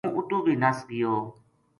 ہوں 0.05 0.11
اُتو 0.17 0.37
بھی 0.45 0.53
نس 0.61 0.77
گیو 0.89 1.13